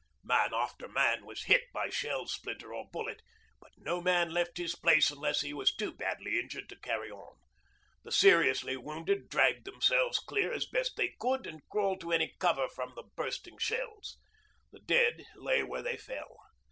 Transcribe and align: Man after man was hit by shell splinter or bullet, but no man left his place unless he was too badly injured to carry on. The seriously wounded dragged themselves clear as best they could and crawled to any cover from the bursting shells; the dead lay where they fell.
Man 0.23 0.51
after 0.51 0.87
man 0.87 1.27
was 1.27 1.43
hit 1.43 1.65
by 1.71 1.91
shell 1.91 2.25
splinter 2.25 2.73
or 2.73 2.89
bullet, 2.91 3.21
but 3.59 3.73
no 3.77 4.01
man 4.01 4.31
left 4.33 4.57
his 4.57 4.73
place 4.75 5.11
unless 5.11 5.41
he 5.41 5.53
was 5.53 5.75
too 5.75 5.93
badly 5.93 6.39
injured 6.39 6.69
to 6.69 6.75
carry 6.79 7.11
on. 7.11 7.35
The 8.03 8.11
seriously 8.11 8.75
wounded 8.75 9.29
dragged 9.29 9.63
themselves 9.65 10.17
clear 10.17 10.51
as 10.51 10.65
best 10.65 10.95
they 10.97 11.13
could 11.19 11.45
and 11.45 11.61
crawled 11.69 12.01
to 12.01 12.11
any 12.11 12.33
cover 12.39 12.67
from 12.67 12.93
the 12.95 13.03
bursting 13.15 13.59
shells; 13.59 14.17
the 14.71 14.79
dead 14.79 15.23
lay 15.35 15.61
where 15.61 15.83
they 15.83 15.97
fell. 15.97 16.35